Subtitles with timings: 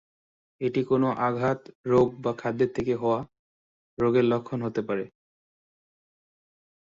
[0.61, 1.59] এটি কোনো আঘাত,
[1.85, 3.19] রোগ বা খাদ্যের থেকে হওয়া
[3.97, 5.05] রোগের লক্ষণ হতে পারে।